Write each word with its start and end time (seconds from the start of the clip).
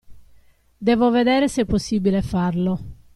Devo 0.79 1.11
vedere 1.11 1.47
se 1.47 1.61
è 1.61 1.65
possibile 1.65 2.23
farlo. 2.23 2.79